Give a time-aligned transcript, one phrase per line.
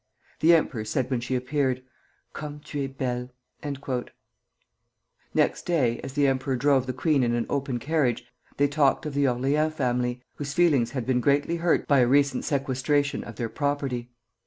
[0.39, 1.83] The emperor said when she appeared:
[2.33, 3.29] 'Comme tu es belle!'"
[5.35, 8.23] Next day, as the emperor drove the queen in an open carriage,
[8.57, 12.45] they talked of the Orleans family, whose feelings had been greatly hurt by a recent
[12.45, 14.09] sequestration of their property.